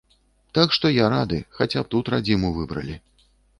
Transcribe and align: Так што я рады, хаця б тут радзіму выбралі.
Так 0.57 0.73
што 0.77 0.91
я 0.93 1.09
рады, 1.15 1.39
хаця 1.59 1.79
б 1.85 1.93
тут 1.93 2.11
радзіму 2.17 2.53
выбралі. 2.59 3.01